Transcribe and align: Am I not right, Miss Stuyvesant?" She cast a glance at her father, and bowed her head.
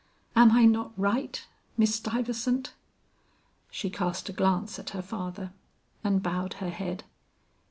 Am 0.35 0.53
I 0.53 0.65
not 0.65 0.93
right, 0.97 1.45
Miss 1.77 1.93
Stuyvesant?" 1.93 2.73
She 3.69 3.91
cast 3.91 4.29
a 4.29 4.33
glance 4.33 4.79
at 4.79 4.89
her 4.97 5.01
father, 5.03 5.53
and 6.03 6.23
bowed 6.23 6.53
her 6.55 6.71
head. 6.71 7.03